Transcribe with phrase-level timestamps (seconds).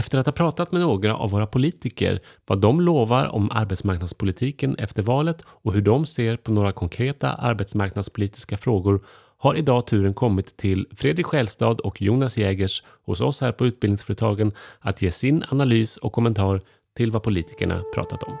[0.00, 5.02] Efter att ha pratat med några av våra politiker vad de lovar om arbetsmarknadspolitiken efter
[5.02, 9.04] valet och hur de ser på några konkreta arbetsmarknadspolitiska frågor
[9.38, 14.52] har idag turen kommit till Fredrik Själstad och Jonas Jägers hos oss här på Utbildningsföretagen
[14.78, 16.60] att ge sin analys och kommentar
[16.96, 18.36] till vad politikerna pratat om.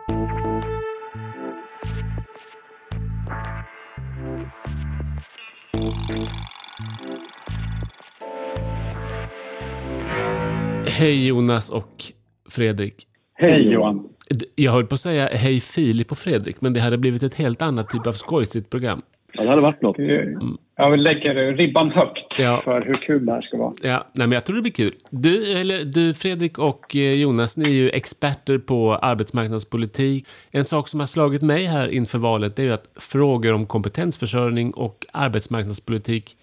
[11.00, 12.04] Hej Jonas och
[12.50, 13.06] Fredrik.
[13.34, 14.08] Hej Johan.
[14.54, 17.62] Jag höll på att säga hej Filip och Fredrik, men det hade blivit ett helt
[17.62, 19.02] annat typ av skojsigt program.
[19.32, 19.98] Ja, det hade varit något.
[19.98, 20.56] Mm.
[20.76, 22.60] Jag lägger ribban högt ja.
[22.64, 23.72] för hur kul det här ska vara.
[23.82, 24.94] Ja, nej, men jag tror det blir kul.
[25.10, 30.26] Du, eller, du, Fredrik och eh, Jonas, ni är ju experter på arbetsmarknadspolitik.
[30.50, 34.70] En sak som har slagit mig här inför valet är ju att frågor om kompetensförsörjning
[34.70, 36.36] och arbetsmarknadspolitik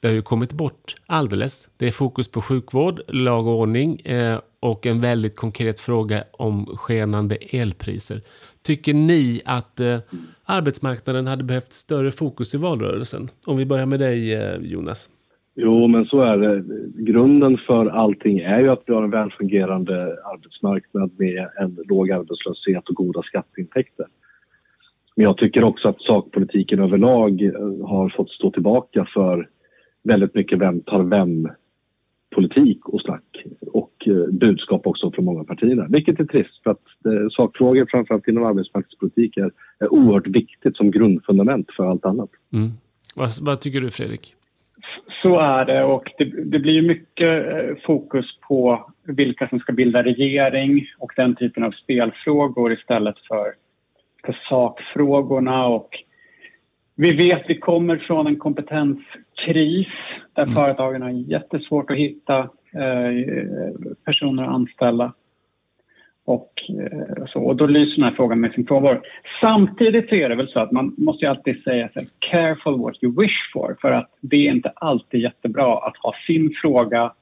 [0.00, 1.70] det har ju kommit bort alldeles.
[1.78, 6.66] Det är fokus på sjukvård, lag och ordning eh, och en väldigt konkret fråga om
[6.66, 8.20] skenande elpriser.
[8.62, 9.98] Tycker ni att eh,
[10.44, 13.28] arbetsmarknaden hade behövt större fokus i valrörelsen?
[13.46, 15.10] Om vi börjar med dig eh, Jonas.
[15.54, 16.64] Jo, men så är det.
[17.02, 22.88] Grunden för allting är ju att vi har en välfungerande arbetsmarknad med en låg arbetslöshet
[22.88, 24.06] och goda skatteintäkter.
[25.16, 29.48] Men jag tycker också att sakpolitiken överlag eh, har fått stå tillbaka för
[30.02, 31.48] väldigt mycket vem tar vem
[32.34, 35.86] politik och snack och eh, budskap också från många partierna.
[35.88, 40.90] Vilket är trist för att eh, sakfrågor framförallt inom arbetsmarknadspolitik är, är oerhört viktigt som
[40.90, 42.30] grundfundament för allt annat.
[42.52, 42.70] Mm.
[43.14, 44.34] Vad, vad, tycker du Fredrik?
[45.22, 50.02] Så är det och det, det blir mycket eh, fokus på vilka som ska bilda
[50.02, 53.54] regering och den typen av spelfrågor istället för,
[54.24, 56.04] för sakfrågorna och
[56.94, 58.36] vi vet att vi kommer från en
[59.40, 59.88] kompetenskris
[60.34, 60.54] där mm.
[60.54, 63.74] företagen har jättesvårt att hitta eh,
[64.04, 65.12] personer att anställa.
[66.24, 69.00] Och, eh, så, och då lyser den här frågan med sin frånvaro.
[69.40, 72.80] Samtidigt så är det väl så att man måste ju alltid säga så här, careful
[72.80, 77.12] what you wish for för att det är inte alltid jättebra att ha sin fråga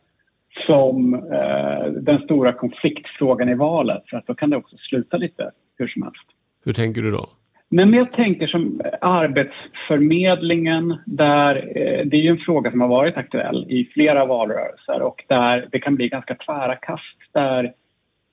[0.66, 5.50] som eh, den stora konfliktfrågan i valet för att då kan det också sluta lite
[5.78, 6.24] hur som helst.
[6.64, 7.28] Hur tänker du då?
[7.70, 13.16] Men jag tänker som Arbetsförmedlingen, där eh, det är ju en fråga som har varit
[13.16, 17.64] aktuell i flera valrörelser och där det kan bli ganska tvära kast där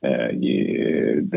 [0.06, 0.36] eh,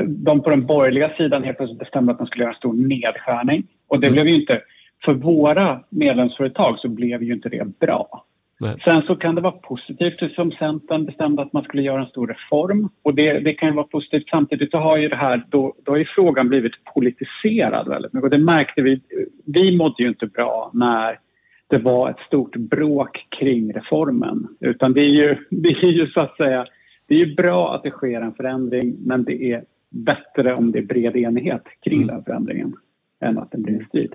[0.07, 3.67] de på den borgerliga sidan helt plötsligt bestämde att man skulle göra en stor nedskärning.
[3.89, 4.15] Och det mm.
[4.15, 4.61] blev ju inte,
[5.05, 8.25] för våra medlemsföretag så blev ju inte det bra.
[8.61, 8.77] Nej.
[8.85, 12.27] Sen så kan det vara positivt som Centern bestämde att man skulle göra en stor
[12.27, 14.29] reform och det, det kan ju vara positivt.
[14.29, 18.31] Samtidigt så har ju det här, då, då har frågan blivit politiserad väldigt mycket och
[18.31, 19.01] det märkte vi.
[19.45, 21.19] Vi mådde ju inte bra när
[21.67, 26.21] det var ett stort bråk kring reformen utan det är ju, det är ju så
[26.21, 26.67] att säga,
[27.07, 30.79] det är ju bra att det sker en förändring men det är bättre om det
[30.79, 32.15] är bred enighet kring mm.
[32.15, 32.77] den förändringen
[33.21, 34.15] än att det blir strid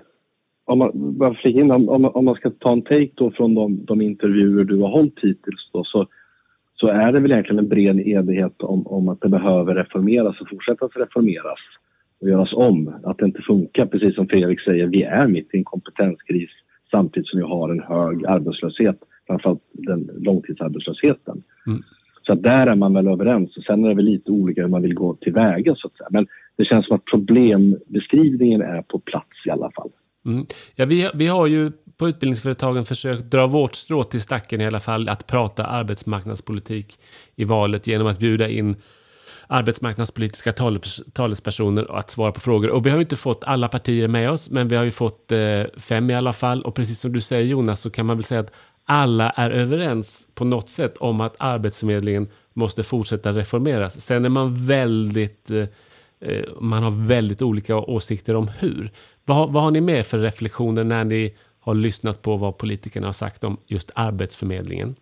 [0.64, 4.00] om man, bara in, om, om, man ska ta en take då från de, de
[4.00, 6.06] intervjuer du har hållit hittills då, så,
[6.74, 10.48] så är det väl egentligen en bred enighet om, om att det behöver reformeras och
[10.48, 11.58] fortsätta att reformeras
[12.20, 12.94] och göras om.
[13.04, 16.50] Att det inte funkar, precis som Fredrik säger, vi är mitt i en kompetenskris
[16.90, 21.42] samtidigt som vi har en hög arbetslöshet, framförallt den långtidsarbetslösheten.
[21.66, 21.82] Mm.
[22.26, 23.64] Så där är man väl överens.
[23.66, 26.08] Sen är det väl lite olika hur man vill gå tillväga så att säga.
[26.10, 26.26] Men
[26.56, 29.90] det känns som att problembeskrivningen är på plats i alla fall.
[30.24, 30.46] Mm.
[30.74, 34.80] Ja, vi, vi har ju på utbildningsföretagen försökt dra vårt strå till stacken i alla
[34.80, 36.98] fall att prata arbetsmarknadspolitik
[37.36, 38.76] i valet genom att bjuda in
[39.46, 40.52] arbetsmarknadspolitiska
[41.12, 42.70] talespersoner att svara på frågor.
[42.70, 45.32] Och vi har ju inte fått alla partier med oss, men vi har ju fått
[45.32, 46.62] eh, fem i alla fall.
[46.62, 48.52] Och precis som du säger Jonas, så kan man väl säga att
[48.84, 54.00] alla är överens på något sätt om att Arbetsförmedlingen måste fortsätta reformeras.
[54.00, 55.66] Sen är man väldigt, eh,
[56.20, 58.90] eh man har väldigt olika åsikter om hur.
[59.26, 63.12] Vad, vad har ni med för reflektioner när ni har lyssnat på vad politikerna har
[63.12, 64.94] sagt om just Arbetsförmedlingen?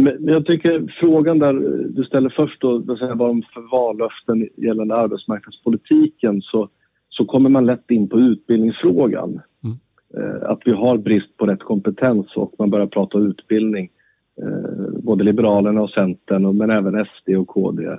[0.00, 1.52] men jag tycker frågan där
[1.88, 6.68] du ställer först då, vad bara om för vallöften gällande arbetsmarknadspolitiken så,
[7.08, 9.40] så kommer man lätt in på utbildningsfrågan.
[9.64, 9.76] Mm.
[10.16, 13.90] Eh, att vi har brist på rätt kompetens och man börjar prata utbildning.
[14.42, 17.84] Eh, både Liberalerna och Centern men även SD och KD.
[17.86, 17.98] Eh,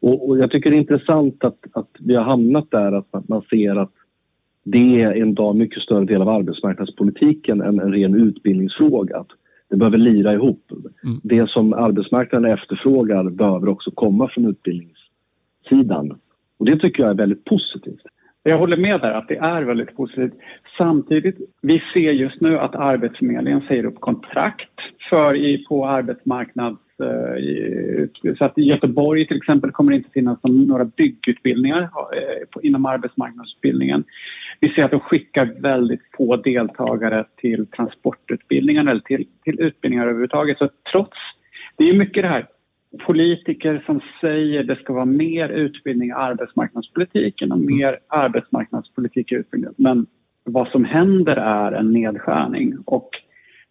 [0.00, 3.42] och, och, jag tycker det är intressant att, att vi har hamnat där att man
[3.50, 3.92] ser att
[4.64, 9.24] det är en dag mycket större del av arbetsmarknadspolitiken än en ren utbildningsfråga.
[9.70, 10.72] Det behöver lira ihop.
[11.04, 11.20] Mm.
[11.22, 16.18] Det som arbetsmarknaden efterfrågar behöver också komma från utbildningssidan.
[16.58, 18.02] Och det tycker jag är väldigt positivt.
[18.42, 20.32] Jag håller med där att det är väldigt positivt.
[20.78, 24.70] Samtidigt, vi ser just nu att Arbetsförmedlingen säger upp kontrakt
[25.10, 30.10] för i, på arbetsmarknad Eh, Eh, så att i Göteborg till exempel kommer det inte
[30.10, 34.04] finnas några byggutbildningar eh, inom arbetsmarknadsutbildningen.
[34.60, 40.58] Vi ser att de skickar väldigt få deltagare till transportutbildningar eller till, till utbildningar överhuvudtaget.
[40.58, 41.18] Så trots,
[41.76, 42.46] det är mycket det här
[43.06, 49.74] politiker som säger det ska vara mer utbildning i arbetsmarknadspolitiken och mer arbetsmarknadspolitik i utbildningen.
[49.78, 50.06] Men
[50.44, 53.10] vad som händer är en nedskärning och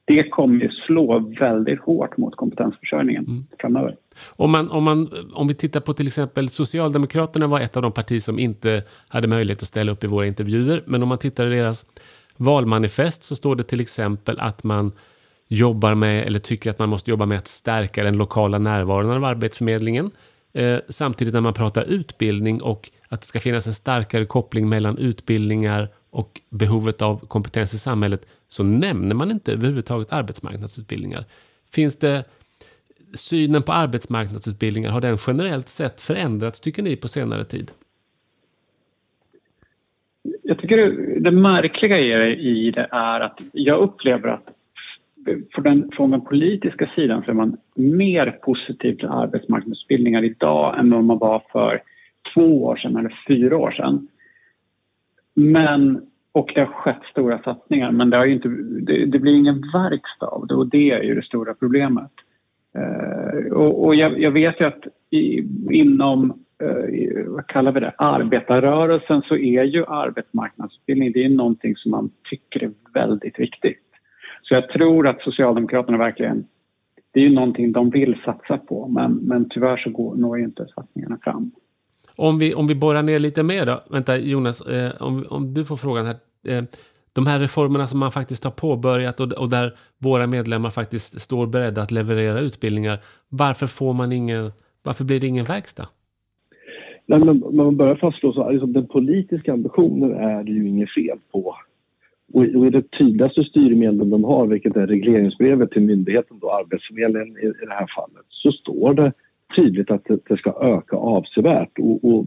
[0.07, 3.45] det kommer ju slå väldigt hårt mot kompetensförsörjningen mm.
[3.59, 3.95] framöver.
[4.27, 7.92] Om, man, om, man, om vi tittar på till exempel Socialdemokraterna var ett av de
[7.92, 10.83] partier som inte hade möjlighet att ställa upp i våra intervjuer.
[10.86, 11.86] Men om man tittar i deras
[12.38, 14.92] valmanifest så står det till exempel att man
[15.48, 19.25] jobbar med eller tycker att man måste jobba med att stärka den lokala närvaron av
[19.25, 20.12] Arbetsförmedlingen.
[20.53, 24.98] Eh, samtidigt när man pratar utbildning och att det ska finnas en starkare koppling mellan
[24.98, 31.25] utbildningar och behovet av kompetens i samhället så nämner man inte överhuvudtaget arbetsmarknadsutbildningar.
[31.73, 32.23] Finns det
[33.13, 37.71] synen på arbetsmarknadsutbildningar, har den generellt sett förändrats tycker ni på senare tid?
[40.43, 44.47] Jag tycker det, det märkliga i det är att jag upplever att
[45.51, 50.91] från den, från den politiska sidan så är man mer positiv till arbetsmarknadsutbildningar idag än
[50.91, 51.81] vad man var för
[52.33, 54.07] två år sedan eller fyra år sedan.
[55.39, 56.01] Men,
[56.31, 58.50] och det har skett stora satsningar men det, har inte,
[58.81, 62.12] det, det blir ingen verkstad av det och det är ju det stora problemet.
[62.78, 67.94] Uh, och, och jag, jag, vet ju att i, inom uh, vad kallar vi det,
[67.98, 73.84] arbetarrörelsen så är ju arbetsmarknadsutbildning det är någonting som man tycker är väldigt viktigt.
[74.42, 76.45] Så jag tror att Socialdemokraterna verkligen,
[77.12, 80.68] det är ju någonting de vill satsa på men, men tyvärr så går, når inte
[80.75, 81.51] satsningarna fram.
[82.17, 85.65] Om vi, om vi borrar ner lite mer då, vänta Jonas, eh, om, om du
[85.65, 86.15] får frågan här.
[86.47, 86.63] Eh,
[87.13, 91.47] de här reformerna som man faktiskt har påbörjat och, och, där våra medlemmar faktiskt står
[91.47, 92.99] beredda att leverera utbildningar.
[93.29, 94.51] Varför får man ingen,
[94.83, 95.87] varför blir det ingen verkstad?
[97.05, 101.17] Nej, men man börjar fastslå så liksom, den politiska ambitionen är det ju inget fel
[101.31, 101.55] på.
[102.33, 107.37] Och, och i det tydligaste styrmedlen de har, vilket är regleringsbrevet till myndigheten, då Arbetsförmedlingen
[107.37, 109.13] i, i det här fallet, så står det
[109.55, 111.79] tydligt att det, det ska öka avsevärt.
[111.79, 112.25] Och, och,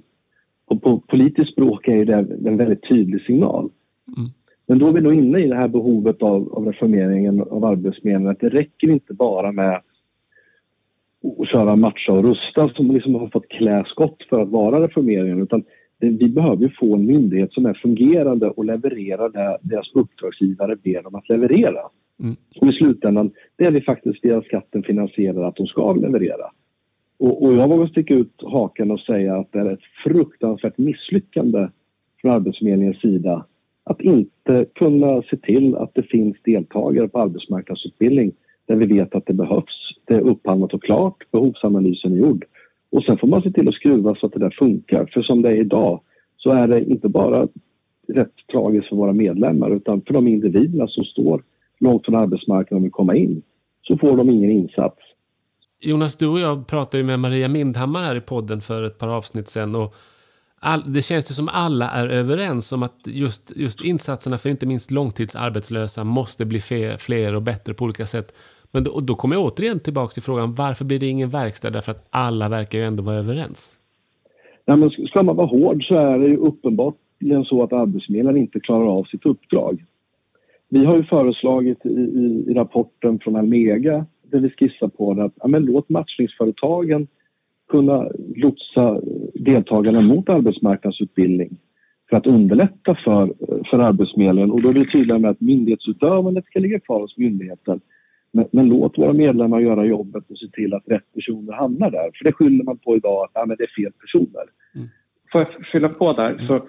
[0.67, 2.15] och, på politiskt språk är det
[2.47, 3.71] en väldigt tydlig signal.
[4.17, 4.31] Mm.
[4.67, 8.31] Men då är vi nog inne i det här behovet av, av reformeringen av Arbetsförmedlingen.
[8.31, 9.81] Att det räcker inte bara med
[11.41, 15.43] att köra matcha och rusta som liksom har fått klä skott för att vara reformeringen.
[15.43, 15.63] Utan
[15.99, 21.15] vi behöver få en myndighet som är fungerande och levererar det deras uppdragsgivare ber dem
[21.15, 21.81] att leverera.
[22.21, 22.37] Mm.
[22.61, 26.51] Och i slutändan, det är vi faktiskt via skatten finansierar att de ska leverera.
[27.21, 31.69] Och, och jag vågar sticka ut haken och säga att det är ett fruktansvärt misslyckande
[32.21, 33.47] från Arbetsförmedlingens sida
[33.85, 38.33] att inte kunna se till att det finns deltagare på arbetsmarknadsutbildning
[38.67, 39.95] där vi vet att det behövs.
[40.05, 42.45] Det är upphandlat och klart, behovsanalysen är gjord.
[42.91, 45.07] Och sen får man se till att skruva så att det där funkar.
[45.07, 46.01] För som det är idag
[46.37, 47.49] så är det inte bara
[48.09, 51.43] rätt tragiskt för våra medlemmar utan för de individerna som står
[51.81, 53.43] långt från arbetsmarknaden och vill komma in
[53.83, 54.99] så får de ingen insats.
[55.83, 59.09] Jonas, du och jag pratade ju med Maria Mindhammar här i podden för ett par
[59.09, 59.95] avsnitt sen Och
[60.59, 64.67] all, det känns ju som alla är överens om att just, just insatserna för inte
[64.67, 68.35] minst långtidsarbetslösa måste bli fler, fler och bättre på olika sätt.
[68.71, 71.71] Men då, då kommer jag återigen tillbaka till frågan varför blir det ingen verkstad?
[71.71, 73.77] Därför att alla verkar ju ändå vara överens.
[74.67, 78.61] Nej, men ska man vara hård så är det ju uppenbarligen så att Arbetsförmedlingen inte
[78.61, 79.85] klarar av sitt uppdrag.
[80.69, 85.25] Vi har ju föreslagit i, i, i rapporten från Almega där vi skissar på det
[85.25, 87.07] att ja, men låt matchningsföretagen
[87.69, 89.01] kunna lotsa
[89.35, 91.57] deltagarna mot arbetsmarknadsutbildning
[92.11, 93.35] för att underlätta för,
[93.71, 94.51] för Arbetsförmedlingen.
[94.51, 97.81] Och då är vi tydliga med att myndighetsutövandet ska ligga kvar hos myndigheten
[98.33, 102.11] men, men, låt våra medlemmar göra jobbet och se till att rätt personer hamnar där.
[102.15, 104.45] För det skyller man på idag att ja, men det är fel personer.
[104.75, 104.89] Mm.
[105.33, 106.31] Får jag fylla på där?
[106.31, 106.47] Mm.
[106.47, 106.61] Så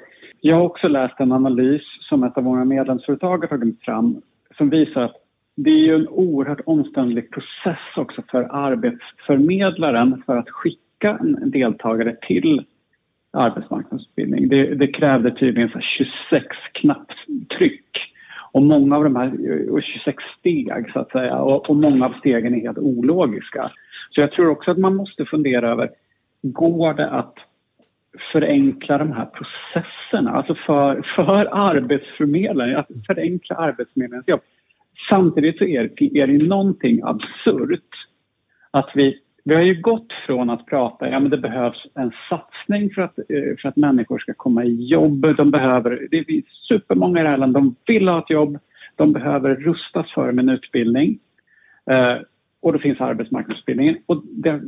[0.41, 4.21] jag har också läst en analys som ett av våra medlemsföretag har tagit fram
[4.57, 5.15] som visar att
[5.55, 12.15] det är ju en oerhört omständlig process också för arbetsförmedlaren för att skicka en deltagare
[12.22, 12.65] till
[13.31, 14.48] arbetsmarknadsutbildning.
[14.48, 17.98] Det, det krävde tydligen 26 knapptryck
[18.51, 19.31] och många av de här,
[19.70, 23.72] och 26 steg så att säga, och, och många av stegen är helt ologiska.
[24.10, 25.89] Så jag tror också att man måste fundera över,
[26.41, 27.36] går det att
[28.31, 34.41] förenkla de här processerna, alltså för, för arbetsförmedlaren, att förenkla arbetsförmedlingens jobb.
[35.10, 37.89] Samtidigt så är, är det någonting absurt
[38.72, 42.89] att vi vi har ju gått från att prata, ja men det behövs en satsning
[42.93, 45.36] för att, eh, för att människor ska komma i jobb.
[45.38, 48.60] De behöver, det är supermånga i det här landet, de vill ha ett jobb.
[48.96, 51.20] De behöver rustas för med en utbildning.
[51.91, 52.15] Eh,
[52.62, 53.98] och då finns arbetsmarknadsutbildningen.
[54.05, 54.62] Och det,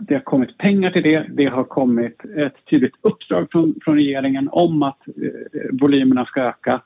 [0.00, 1.26] det har kommit pengar till det.
[1.28, 6.80] Det har kommit ett tydligt uppdrag från, från regeringen om att eh, volymerna ska öka.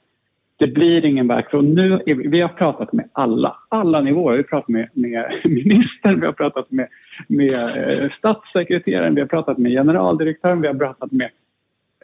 [0.56, 1.74] Det blir ingen verksamhet.
[2.06, 4.32] Nu vi, har pratat med alla, alla nivåer.
[4.32, 6.88] Vi har pratat med, med ministern, vi har pratat med,
[7.28, 11.30] med eh, statssekreteraren, vi har pratat med generaldirektören, vi har pratat med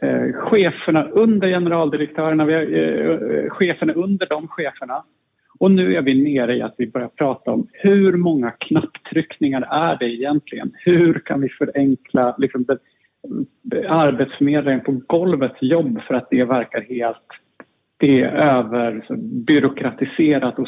[0.01, 5.03] eh, cheferna under generaldirektörerna, vi har, eh, eh, cheferna under de cheferna.
[5.59, 9.97] Och nu är vi nere i att vi börjar prata om hur många knapptryckningar är
[9.99, 10.71] det egentligen?
[10.85, 12.65] Hur kan vi förenkla liksom,
[13.87, 17.27] arbetsförmedlingen på golvets jobb för att det verkar helt
[18.01, 20.67] det är överbyråkratiserat och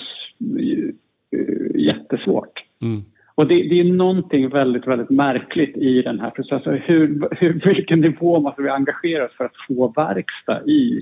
[1.75, 2.63] jättesvårt.
[2.82, 3.04] Mm.
[3.36, 6.82] Och det, det, är någonting väldigt, väldigt märkligt i den här processen.
[6.86, 11.02] Hur, hur, vilken nivå måste vi engagera oss för att få verkstad i,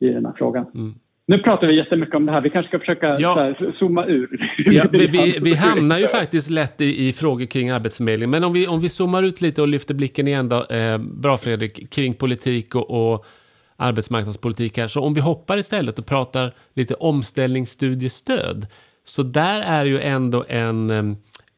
[0.00, 0.66] i den här frågan?
[0.74, 0.94] Mm.
[1.26, 2.40] Nu pratar vi jättemycket om det här.
[2.40, 3.34] Vi kanske ska försöka ja.
[3.34, 4.52] här, zooma ur.
[4.58, 8.30] Ja, vi, vi, vi, hamnar ju faktiskt lätt i, i, frågor kring Arbetsförmedlingen.
[8.30, 10.64] Men om vi, om vi zoomar ut lite och lyfter blicken igen då.
[10.64, 13.26] Eh, bra Fredrik, kring politik och, och
[13.76, 14.88] arbetsmarknadspolitik här.
[14.88, 18.66] Så om vi hoppar istället och pratar lite omställningsstudiestöd.
[19.04, 20.90] Så där är ju ändå en,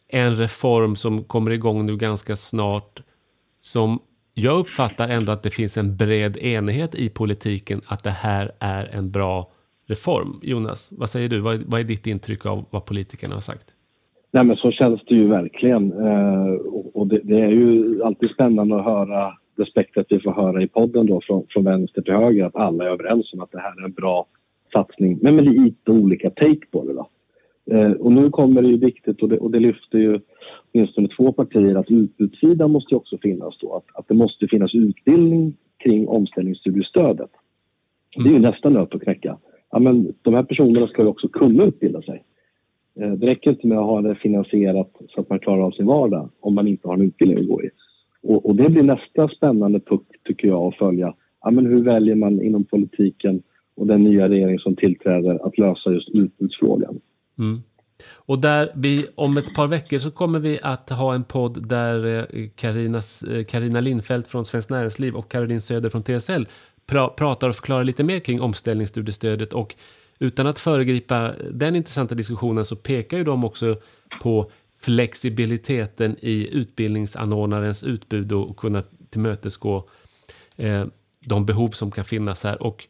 [0.09, 3.03] en reform som kommer igång nu ganska snart.
[3.61, 3.99] Som
[4.35, 8.89] jag uppfattar ändå att det finns en bred enighet i politiken att det här är
[8.93, 9.51] en bra
[9.89, 10.41] reform.
[10.43, 11.39] Jonas, vad säger du?
[11.39, 13.75] Vad, vad är ditt intryck av vad politikerna har sagt?
[14.31, 15.93] Nej, men så känns det ju verkligen.
[15.93, 16.53] Eh,
[16.95, 20.69] och det, det, är ju alltid spännande att höra det spektrat vi får höra i
[20.69, 23.81] podden då från, från vänster till höger att alla är överens om att det här
[23.81, 24.27] är en bra
[24.73, 26.93] satsning men med lite olika take på det.
[26.93, 27.09] Då.
[27.71, 30.21] Eh, och nu kommer det ju viktigt och det, och det lyfter ju
[30.73, 33.75] åtminstone två partier att utbudssidan måste också finnas då.
[33.75, 37.31] Att, att det måste finnas utbildning kring omställningsstudiestödet.
[38.17, 39.39] Det är ju nästa nöt att knäcka.
[39.71, 42.25] Ja, men de här personerna ska ju också kunna utbilda sig.
[43.01, 45.87] Eh, det räcker inte med att ha det finansierat så att man klarar av sin
[45.87, 47.71] vardag om man inte har en utbildning att gå i.
[48.23, 51.15] Och, och, det blir nästa spännande puck tycker jag att följa.
[51.43, 53.43] Ja, men hur väljer man inom politiken
[53.77, 57.01] och den nya regering som tillträder att lösa just utbudsfrågan?
[57.39, 57.61] Mm.
[58.15, 62.07] Och där vi, om ett par veckor så kommer vi att ha en podd där
[62.07, 63.01] eh, eh, Karina
[63.51, 66.47] Lindfeldt Lindfelt från Svenskt Näringsliv och Caroline Söder från TSL
[66.87, 69.75] pra, pratar och förklarar lite mer kring omställningsstudiestödet och
[70.19, 73.77] utan att föregripa den intressanta diskussionen så pekar ju de också
[74.23, 79.89] på flexibiliteten i utbildningsanordnarens utbud och kunna tillmötesgå
[80.57, 80.87] eh,
[81.21, 82.63] de behov som kan finnas här.
[82.63, 82.87] Och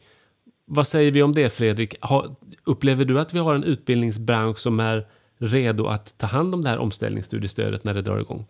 [0.65, 1.95] vad säger vi om det, Fredrik?
[1.99, 2.27] Har,
[2.63, 5.05] upplever du att vi har en utbildningsbransch som är
[5.37, 8.45] redo att ta hand om det här omställningsstudiestödet när det drar igång?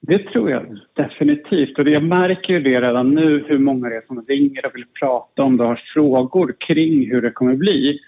[0.00, 1.78] Det tror jag definitivt.
[1.78, 4.84] Och jag märker ju det redan nu hur många det är som ringer och vill
[5.00, 8.00] prata om det och har frågor kring hur det kommer bli.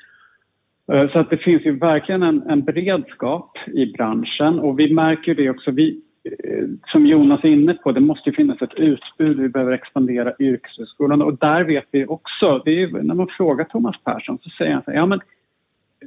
[0.93, 5.35] Eh, så att det finns ju verkligen en, en beredskap i branschen och vi märker
[5.35, 5.71] det också.
[5.71, 9.41] Vi, eh, som Jonas är inne på, det måste finnas ett utbud.
[9.41, 13.97] Vi behöver expandera yrkeshögskolan och där vet vi också, det är, när man frågar Thomas
[14.05, 15.21] Persson så säger han så här, ja men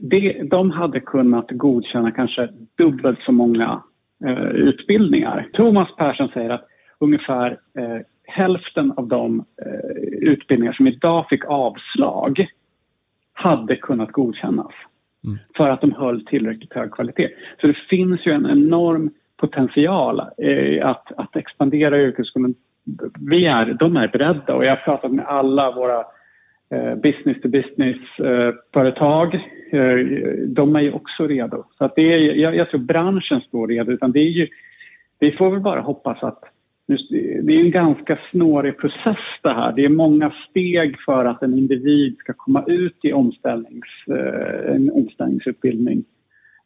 [0.01, 3.84] det, de hade kunnat godkänna kanske dubbelt så många
[4.25, 5.50] eh, utbildningar.
[5.53, 6.67] Thomas Persson säger att
[7.00, 12.48] ungefär eh, hälften av de eh, utbildningar som idag fick avslag
[13.38, 14.72] hade kunnat godkännas
[15.25, 15.38] mm.
[15.58, 17.29] för att de höll tillräckligt hög kvalitet.
[17.62, 22.56] Så det finns ju en enorm potential eh, att, att expandera yrkesskolan.
[23.20, 26.00] Vi är, de är beredda och jag har pratat med alla våra
[26.70, 29.36] eh, business to business-företag.
[29.72, 29.98] Eh,
[30.48, 31.65] de är ju också redo.
[31.77, 33.91] Så att det är, jag, jag tror branschen står redo.
[33.91, 34.48] Utan det är ju,
[35.20, 36.44] vi får väl bara hoppas att
[36.88, 39.74] det är en ganska snårig process det här.
[39.75, 44.91] Det är många steg för att en individ ska komma ut i omställnings, eh, en
[44.91, 46.03] omställningsutbildning.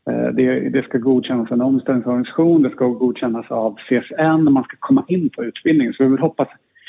[0.10, 4.78] Eh, det, det ska godkännas av en omställningsorganisation, det ska godkännas av CSN, man ska
[4.80, 5.94] komma in på utbildningen.
[5.94, 6.48] Så vi vill hoppas,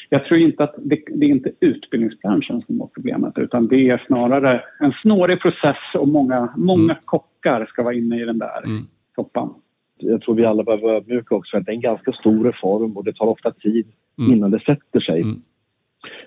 [0.09, 4.03] jag tror inte att det, det är inte utbildningsbranschen som har problemet utan det är
[4.07, 6.97] snarare en snårig process och många, många mm.
[7.05, 8.87] kockar ska vara inne i den där mm.
[9.15, 9.55] soppan
[10.03, 12.97] jag tror vi alla behöver vara ödmjuka också, för det är en ganska stor reform
[12.97, 13.87] och det tar ofta tid
[14.19, 14.33] mm.
[14.33, 15.21] innan det sätter sig.
[15.21, 15.43] Mm.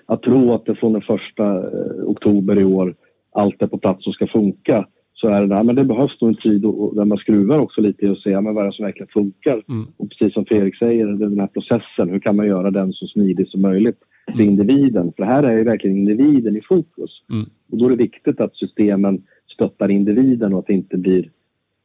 [0.06, 2.94] Att tro att det från den första eh, oktober i år
[3.32, 6.30] allt är på plats och ska funka så är det där, men det behövs nog
[6.30, 8.74] en tid och, och där man skruvar också lite och ser men vad är det
[8.74, 9.62] som verkligen funkar.
[9.68, 9.86] Mm.
[9.96, 13.48] Och precis som Fredrik säger, den här processen, hur kan man göra den så smidig
[13.48, 14.48] som möjligt för mm.
[14.48, 15.12] individen?
[15.16, 17.10] För här är ju verkligen individen i fokus.
[17.30, 17.46] Mm.
[17.70, 19.22] Och då är det viktigt att systemen
[19.54, 21.30] stöttar individen och att det inte blir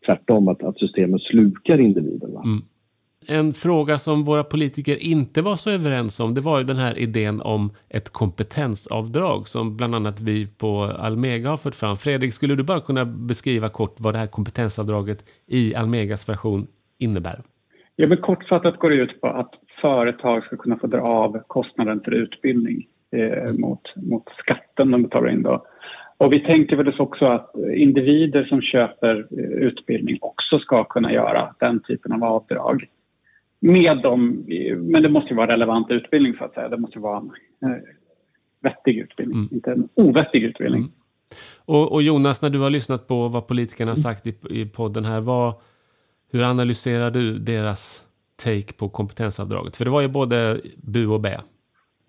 [0.06, 2.30] tvärtom, att, att systemet slukar individen.
[2.36, 2.62] Mm.
[3.28, 7.00] En fråga som våra politiker inte var så överens om, det var ju den här
[7.00, 11.98] idén om ett kompetensavdrag som bland annat vi på Almega har fört fram.
[11.98, 16.68] Fredrik, skulle du bara kunna beskriva kort vad det här kompetensavdraget i Almegas version
[17.00, 17.42] innebär?
[17.96, 22.02] Ja, men kortfattat går det ut på att företag ska kunna få dra av kostnaden
[22.06, 25.44] för utbildning eh, mot, mot skatten de betalar in.
[25.44, 25.66] Då.
[26.22, 31.56] Och vi tänker väl också att individer som köper eh, utbildning också ska kunna göra
[31.60, 32.86] den typen av avdrag.
[33.60, 34.46] Med dem,
[34.78, 36.70] men det måste vara relevant utbildning så att säga.
[36.70, 37.78] Det måste vara en eh,
[38.64, 39.50] vettig utbildning, mm.
[39.52, 40.82] inte en ovettig utbildning.
[40.82, 40.94] Mm.
[41.66, 45.06] Och, och, Jonas, när du har lyssnat på vad politikerna har sagt i, i podden
[45.06, 45.54] här, vad,
[46.32, 48.04] hur analyserar du deras
[48.44, 49.76] take på kompetensavdraget?
[49.76, 51.42] För det var ju både bu och bä.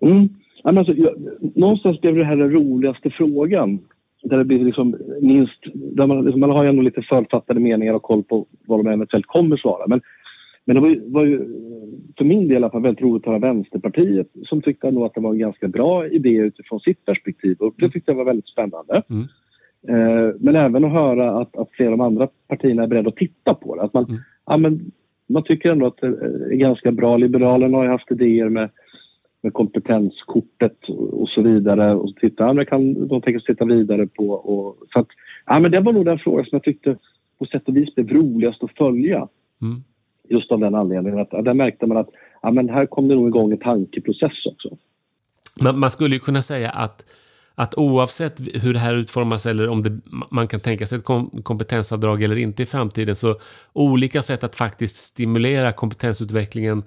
[0.01, 0.29] Mm.
[0.63, 1.13] Alltså, jag,
[1.55, 3.79] någonstans blev det här den roligaste frågan.
[4.23, 7.93] Där det blir liksom minst, där man, liksom, man har ju ändå lite författade meningar
[7.93, 9.87] och koll på vad de eventuellt kommer svara.
[9.87, 10.01] Men,
[10.65, 11.37] men det var ju, var ju
[12.17, 15.31] för min del fall väldigt roligt att höra Vänsterpartiet som tyckte nog att det var
[15.31, 19.03] en ganska bra idé utifrån sitt perspektiv och det tyckte jag var väldigt spännande.
[19.09, 19.27] Mm.
[19.87, 23.15] Eh, men även att höra att, att flera av de andra partierna är beredda att
[23.15, 23.81] titta på det.
[23.81, 24.19] Att man, mm.
[24.45, 24.91] ja, men,
[25.27, 27.17] man tycker ändå att det är ganska bra.
[27.17, 28.69] Liberalerna har ju haft idéer med,
[29.43, 31.95] med kompetenskortet och så vidare.
[31.95, 34.29] Och titta, ja, men kan de tänka sig titta vidare på.
[34.29, 35.07] Och, så att,
[35.45, 36.97] ja, men det var nog den fråga som jag tyckte
[37.39, 39.27] på sätt och vis blev roligast att följa.
[39.61, 39.83] Mm.
[40.29, 42.09] Just av den anledningen att ja, där märkte man att
[42.41, 44.77] ja, men här kom det nog igång en tankeprocess också.
[45.61, 47.05] Man, man skulle ju kunna säga att
[47.55, 49.99] att oavsett hur det här utformas eller om det,
[50.31, 51.03] man kan tänka sig ett
[51.43, 53.35] kompetensavdrag eller inte i framtiden så
[53.73, 56.83] olika sätt att faktiskt stimulera kompetensutvecklingen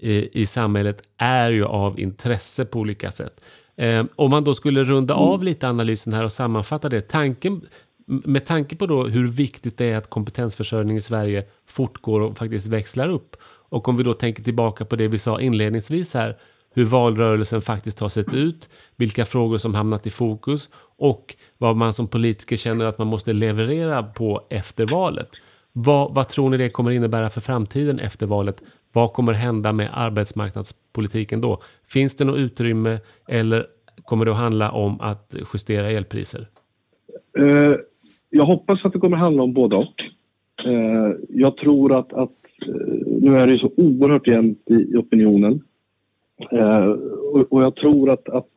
[0.00, 3.44] i, i samhället är ju av intresse på olika sätt.
[3.76, 5.44] Eh, om man då skulle runda av mm.
[5.44, 7.08] lite analysen här och sammanfatta det.
[7.08, 7.60] Tanken,
[8.06, 12.66] med tanke på då hur viktigt det är att kompetensförsörjning i Sverige fortgår och faktiskt
[12.66, 13.36] växlar upp.
[13.42, 16.36] Och om vi då tänker tillbaka på det vi sa inledningsvis här
[16.74, 21.92] hur valrörelsen faktiskt har sett ut, vilka frågor som hamnat i fokus och vad man
[21.92, 25.28] som politiker känner att man måste leverera på efter valet.
[25.72, 28.62] Vad, vad tror ni det kommer innebära för framtiden efter valet?
[28.92, 31.60] Vad kommer hända med arbetsmarknadspolitiken då?
[31.88, 33.66] Finns det något utrymme eller
[34.04, 36.46] kommer det att handla om att justera elpriser?
[37.38, 37.76] Eh,
[38.30, 40.02] jag hoppas att det kommer handla om både och.
[40.64, 42.30] Eh, jag tror att, att
[42.66, 45.62] eh, nu är det så oerhört jämnt i, opinionen.
[47.50, 48.48] Och, jag tror att, att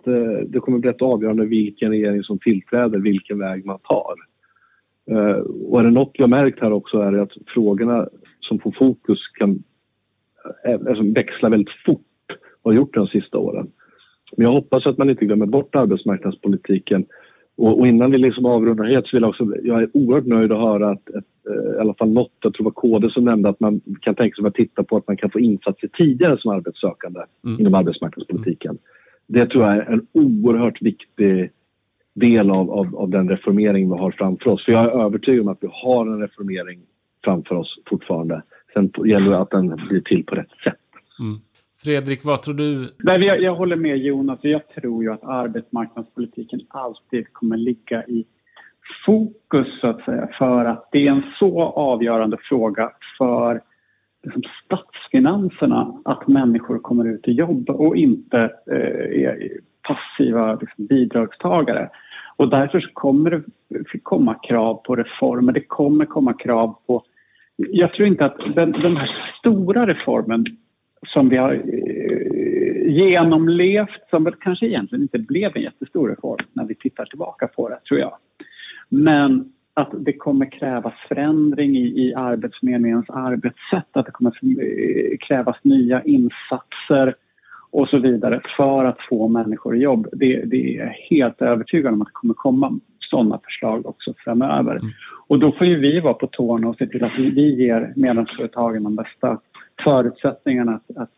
[0.47, 4.15] det kommer bli ett avgörande vilken regering som tillträder, vilken väg man tar.
[5.67, 8.07] Och är det något jag märkt här också är det att frågorna
[8.39, 9.63] som får fokus kan
[10.87, 12.01] alltså växla väldigt fort
[12.61, 13.71] och har gjort det de sista åren.
[14.37, 17.05] Men jag hoppas att man inte glömmer bort arbetsmarknadspolitiken
[17.55, 20.51] och, och, innan vi liksom avrundar helt så vill jag också, jag är oerhört nöjd
[20.51, 23.25] att höra att ett, eh, i alla fall något, jag tror det var KD som
[23.25, 26.37] nämnde att man kan tänka sig att titta på att man kan få insatser tidigare
[26.37, 27.59] som arbetssökande mm.
[27.59, 28.71] inom arbetsmarknadspolitiken.
[28.71, 28.81] Mm.
[29.27, 31.51] Det tror jag är en oerhört viktig
[32.13, 34.65] del av, av, av, den reformering vi har framför oss.
[34.65, 36.79] För jag är övertygad om att vi har en reformering
[37.23, 38.41] framför oss fortfarande.
[38.73, 40.75] Sen gäller det att den blir till på rätt sätt.
[41.19, 41.39] Mm.
[41.83, 42.89] Fredrik, vad tror du?
[42.97, 44.39] Nej, jag, jag håller med Jonas.
[44.41, 48.25] Jag tror ju att arbetsmarknadspolitiken alltid kommer ligga i
[49.05, 53.61] fokus så att säga för att det är en så avgörande fråga för
[54.23, 58.39] liksom, statsfinanserna att människor kommer ut i jobb och inte
[58.71, 59.49] eh, är
[59.81, 61.89] passiva liksom, bidragstagare.
[62.35, 63.43] Och därför kommer det
[64.03, 65.53] komma krav på reformer.
[65.53, 67.03] Det kommer komma krav på...
[67.55, 70.45] Jag tror inte att den, den här stora reformen
[71.07, 76.65] som vi har eh, genomlevt som väl kanske egentligen inte blev en jättestor reform när
[76.65, 78.17] vi tittar tillbaka på det, tror jag.
[78.89, 85.57] Men att det kommer krävas förändring i, i Arbetsförmedlingens arbetssätt, att det kommer eh, krävas
[85.61, 87.15] nya insatser
[87.71, 90.07] och så vidare för att få människor i jobb.
[90.13, 92.79] Det, det är helt övertygad om att det kommer komma
[93.13, 94.75] sådana förslag också framöver.
[94.75, 94.91] Mm.
[95.27, 97.93] Och då får ju vi vara på tårna och se till att vi, vi ger
[97.95, 99.39] medlemsföretagen de bästa
[99.83, 101.09] förutsättningarna att, att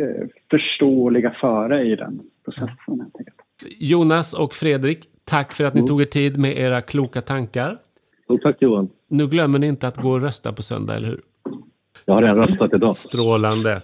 [0.00, 2.76] eh, förstå och ligga före i den processen.
[2.86, 3.36] Helt enkelt.
[3.78, 5.86] Jonas och Fredrik, tack för att ni mm.
[5.86, 7.78] tog er tid med era kloka tankar.
[8.26, 8.88] Och tack Johan.
[9.08, 11.20] Nu glömmer ni inte att gå och rösta på söndag, eller hur?
[12.04, 12.96] Jag har redan röstat idag.
[12.96, 13.80] Strålande.